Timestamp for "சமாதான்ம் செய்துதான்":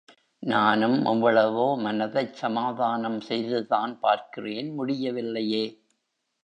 2.41-3.99